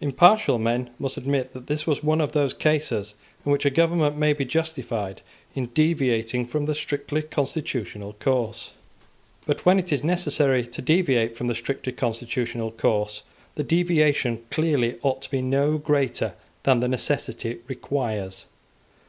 Impartial 0.00 0.56
men 0.56 0.90
must 1.00 1.16
admit 1.16 1.52
that 1.52 1.66
this 1.66 1.84
was 1.84 2.00
one 2.00 2.20
of 2.20 2.30
those 2.30 2.54
cases 2.54 3.16
in 3.44 3.50
which 3.50 3.66
a 3.66 3.70
government 3.70 4.16
may 4.16 4.32
be 4.32 4.44
justified 4.44 5.20
in 5.56 5.66
deviating 5.66 6.46
from 6.46 6.66
the 6.66 6.76
strictly 6.76 7.22
constitutional 7.22 8.12
course. 8.12 8.74
But 9.46 9.66
when 9.66 9.80
it 9.80 9.92
is 9.92 10.04
necessary 10.04 10.64
to 10.64 10.80
deviate 10.80 11.36
from 11.36 11.48
the 11.48 11.56
strictly 11.56 11.90
constitutional 11.92 12.70
course, 12.70 13.24
the 13.56 13.64
deviation 13.64 14.44
clearly 14.48 14.94
ought 15.02 15.22
to 15.22 15.30
be 15.32 15.42
no 15.42 15.76
greater 15.78 16.34
than 16.62 16.78
the 16.78 16.86
necessity 16.86 17.58
requires. 17.66 18.46